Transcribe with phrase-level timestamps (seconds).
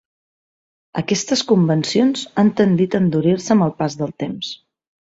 [1.01, 4.55] Aquestes convencions han tendit a endurir-se amb el pas el temps.